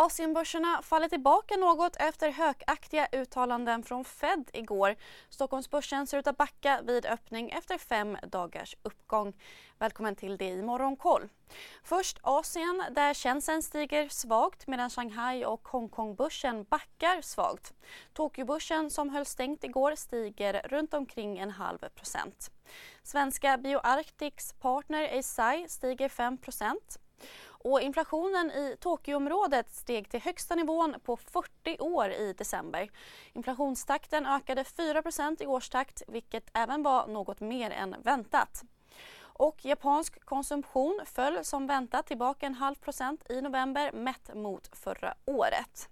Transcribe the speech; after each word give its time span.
Asienbörserna 0.00 0.82
faller 0.82 1.08
tillbaka 1.08 1.56
något 1.56 1.96
efter 1.96 2.30
hökaktiga 2.30 3.08
uttalanden 3.12 3.82
från 3.82 4.04
Fed 4.04 4.50
igår. 4.52 4.96
Stockholmsbörsen 5.28 6.06
ser 6.06 6.18
ut 6.18 6.26
att 6.26 6.36
backa 6.36 6.80
vid 6.82 7.06
öppning 7.06 7.50
efter 7.50 7.78
fem 7.78 8.16
dagars 8.22 8.76
uppgång. 8.82 9.32
Välkommen 9.78 10.16
till 10.16 10.36
det 10.36 10.48
i 10.48 10.62
Morgonkoll. 10.62 11.28
Först 11.82 12.18
Asien 12.22 12.84
där 12.90 13.14
Shenzhen 13.14 13.62
stiger 13.62 14.08
svagt 14.08 14.66
medan 14.66 14.90
Shanghai 14.90 15.44
och 15.44 15.68
Hongkongbörsen 15.68 16.64
backar 16.64 17.22
svagt. 17.22 17.72
Tokyobörsen 18.12 18.90
som 18.90 19.10
höll 19.10 19.24
stängt 19.24 19.64
igår 19.64 19.94
stiger 19.94 20.62
runt 20.68 20.94
omkring 20.94 21.38
en 21.38 21.50
halv 21.50 21.78
procent. 21.78 22.50
Svenska 23.02 23.58
BioArctics 23.58 24.52
partner 24.52 25.02
Eisai 25.02 25.68
stiger 25.68 26.08
5 26.08 26.38
och 27.58 27.80
inflationen 27.80 28.50
i 28.50 28.76
Tokyoområdet 28.80 29.74
steg 29.74 30.10
till 30.10 30.20
högsta 30.20 30.54
nivån 30.54 30.94
på 31.04 31.16
40 31.16 31.76
år 31.80 32.10
i 32.10 32.32
december. 32.32 32.90
Inflationstakten 33.32 34.26
ökade 34.26 34.62
4% 34.62 35.42
i 35.42 35.46
årstakt 35.46 36.02
vilket 36.08 36.50
även 36.54 36.82
var 36.82 37.06
något 37.06 37.40
mer 37.40 37.70
än 37.70 37.96
väntat. 38.02 38.62
Och 39.20 39.64
japansk 39.64 40.24
konsumtion 40.24 41.00
föll 41.04 41.44
som 41.44 41.66
väntat 41.66 42.06
tillbaka 42.06 42.46
en 42.46 42.54
halv 42.54 42.74
procent 42.74 43.30
i 43.30 43.40
november 43.40 43.92
mätt 43.92 44.34
mot 44.34 44.76
förra 44.76 45.14
året. 45.24 45.88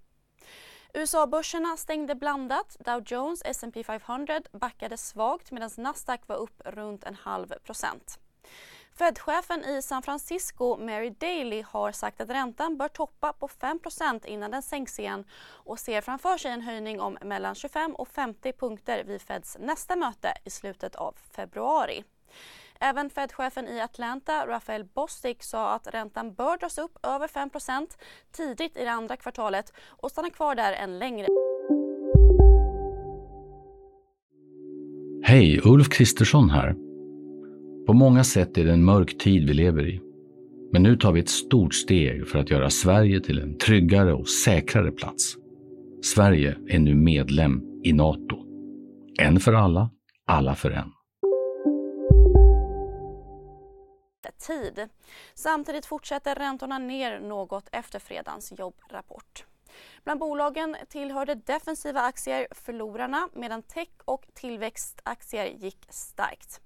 USA-börserna 0.95 1.77
stängde 1.77 2.15
blandat. 2.15 2.77
Dow 2.81 3.03
Jones 3.07 3.43
S&P 3.45 3.85
500 3.85 4.41
backade 4.53 4.97
svagt 4.97 5.51
medan 5.51 5.71
Nasdaq 5.77 6.29
var 6.29 6.37
upp 6.37 6.63
runt 6.65 7.05
en 7.05 7.15
halv 7.15 7.49
procent. 7.65 8.19
Fed-chefen 8.99 9.65
i 9.65 9.83
San 9.83 10.03
Francisco, 10.03 10.77
Mary 10.77 11.11
Daly, 11.11 11.63
har 11.63 11.93
sagt 11.93 12.21
att 12.21 12.31
räntan 12.31 12.77
bör 12.77 12.89
toppa 12.89 13.33
på 13.33 13.49
5% 13.49 14.27
innan 14.27 14.51
den 14.51 14.63
sänks 14.63 14.99
igen 14.99 15.25
och 15.41 15.79
ser 15.79 16.01
framför 16.01 16.39
sig 16.39 16.51
en 16.51 16.61
höjning 16.61 17.01
om 17.01 17.19
mellan 17.25 17.55
25 17.55 17.95
och 17.95 18.09
50 18.09 18.53
punkter 18.53 19.05
vid 19.05 19.23
Feds 19.23 19.57
nästa 19.61 19.97
möte 19.97 20.33
i 20.45 20.51
slutet 20.51 20.97
av 20.97 21.15
februari. 21.37 22.05
Även 22.81 23.11
Fed-chefen 23.11 23.69
i 23.69 23.81
Atlanta, 23.81 24.47
Rafael 24.47 24.85
Bostic, 24.85 25.37
sa 25.41 25.75
att 25.75 25.87
räntan 25.87 26.35
bör 26.35 26.59
dras 26.59 26.79
upp 26.79 26.99
över 27.03 27.29
5% 27.29 27.87
tidigt 28.33 28.77
i 28.77 28.85
det 28.85 28.93
andra 28.93 29.17
kvartalet 29.17 29.73
och 29.87 30.11
stanna 30.11 30.31
kvar 30.31 30.55
där 30.55 30.73
en 30.73 30.99
längre 30.99 31.27
Hej, 35.23 35.61
Ulf 35.65 35.89
Kristersson 35.89 36.51
här. 36.51 36.86
På 37.87 37.93
många 37.93 38.25
sätt 38.25 38.59
är 38.59 38.65
det 38.65 38.73
en 38.73 38.85
mörk 38.85 39.19
tid 39.19 39.49
vi 39.49 39.55
lever 39.55 39.89
i. 39.89 40.01
Men 40.73 40.83
nu 40.83 40.97
tar 40.97 41.13
vi 41.13 41.21
ett 41.21 41.29
stort 41.29 41.75
steg 41.75 42.29
för 42.29 42.39
att 42.39 42.51
göra 42.51 42.71
Sverige 42.71 43.21
till 43.21 43.39
en 43.39 43.59
tryggare 43.59 44.15
och 44.15 44.29
säkrare 44.29 44.93
plats. 44.93 45.37
Sverige 46.03 46.57
är 46.69 46.79
nu 46.79 46.95
medlem 46.95 47.63
i 47.85 47.93
Nato. 47.93 48.37
En 49.19 49.41
för 49.41 49.53
alla, 49.53 49.91
alla 50.27 50.55
för 50.55 50.71
en. 50.71 50.93
tid. 54.39 54.89
Samtidigt 55.35 55.87
fortsätter 55.87 56.35
räntorna 56.35 56.79
ner 56.79 57.21
något 57.21 57.69
efter 57.73 57.99
fredagens 57.99 58.53
jobbrapport. 58.59 59.45
Bland 60.05 60.21
bolagen 60.21 60.77
tillhörde 60.89 61.35
defensiva 61.35 62.01
aktier 62.01 62.47
förlorarna 62.51 63.29
medan 63.35 63.63
tech 63.63 63.89
och 64.05 64.27
tillväxtaktier 64.35 65.47
gick 65.47 65.87
starkt. 65.89 66.61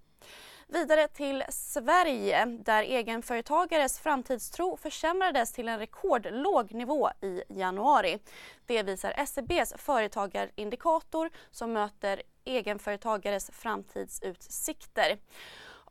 Vidare 0.73 1.09
till 1.09 1.45
Sverige 1.49 2.45
där 2.45 2.83
egenföretagares 2.83 3.99
framtidstro 4.01 4.77
försämrades 4.77 5.53
till 5.53 5.69
en 5.69 5.79
rekordlåg 5.79 6.75
nivå 6.75 7.11
i 7.21 7.43
januari. 7.49 8.19
Det 8.67 8.83
visar 8.83 9.15
SCBs 9.17 9.75
företagarindikator 9.77 11.31
som 11.51 11.73
möter 11.73 12.23
egenföretagares 12.45 13.51
framtidsutsikter. 13.51 15.19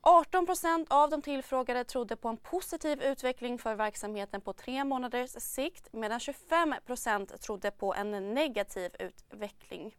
18% 0.01 0.85
av 0.89 1.09
de 1.09 1.22
tillfrågade 1.22 1.84
trodde 1.84 2.16
på 2.16 2.28
en 2.28 2.38
positiv 2.38 3.01
utveckling 3.01 3.59
för 3.59 3.75
verksamheten 3.75 4.41
på 4.41 4.53
tre 4.53 4.84
månaders 4.84 5.31
sikt 5.31 5.88
medan 5.94 6.19
25% 6.19 7.38
trodde 7.38 7.72
på 7.72 7.94
en 7.94 8.34
negativ 8.34 8.91
utveckling. 9.00 9.95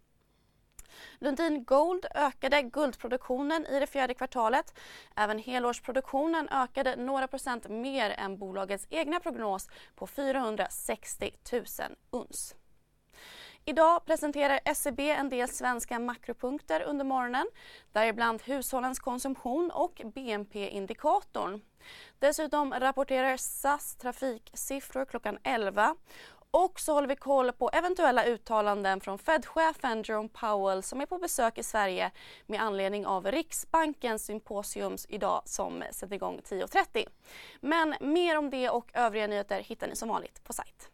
Lundin 1.19 1.65
Gold 1.65 2.07
ökade 2.15 2.63
guldproduktionen 2.63 3.67
i 3.67 3.81
det 3.81 3.87
fjärde 3.87 4.15
kvartalet. 4.15 4.79
Även 5.17 5.39
helårsproduktionen 5.39 6.49
ökade 6.49 6.97
några 6.97 7.29
procent 7.29 7.69
mer 7.69 8.11
än 8.11 8.39
bolagets 8.39 8.87
egna 8.91 9.21
prognos 9.21 9.69
på 9.95 10.07
460 10.07 11.31
000 11.53 11.65
uns. 12.11 12.55
Idag 13.65 14.05
presenterar 14.05 14.75
SEB 14.75 15.01
en 15.01 15.29
del 15.29 15.49
svenska 15.49 15.99
makropunkter 15.99 16.83
under 16.83 17.05
morgonen, 17.05 17.47
däribland 17.93 18.43
hushållens 18.43 18.99
konsumtion 18.99 19.71
och 19.71 20.03
BNP-indikatorn. 20.05 21.61
Dessutom 22.19 22.73
rapporterar 22.73 23.37
SAS 23.37 23.97
trafiksiffror 23.97 25.05
klockan 25.05 25.39
11 25.43 25.97
och 26.51 26.81
så 26.81 26.93
håller 26.93 27.09
vi 27.09 27.17
koll 27.17 27.53
på 27.53 27.71
eventuella 27.73 28.25
uttalanden 28.25 29.01
från 29.01 29.19
Fed-chefen 29.19 30.03
Jerome 30.03 30.29
Powell 30.29 30.83
som 30.83 31.01
är 31.01 31.07
på 31.07 31.19
besök 31.19 31.59
i 31.59 31.63
Sverige 31.63 32.11
med 32.47 32.63
anledning 32.63 33.07
av 33.07 33.27
Riksbankens 33.27 34.25
symposium 34.25 34.97
idag 35.09 35.43
som 35.45 35.83
sätter 35.91 36.15
igång 36.15 36.41
10.30. 36.49 37.05
Men 37.61 37.95
mer 38.01 38.39
om 38.39 38.51
det 38.51 38.71
och 38.71 38.91
övriga 38.95 39.27
nyheter 39.27 39.61
hittar 39.61 39.89
ni 39.89 39.97
som 39.97 40.09
vanligt 40.09 40.45
på 40.45 40.53
sajt. 40.53 40.91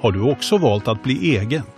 Har 0.00 0.12
du 0.12 0.32
också 0.32 0.58
valt 0.58 0.88
att 0.88 1.02
bli 1.02 1.36
egen? 1.36 1.77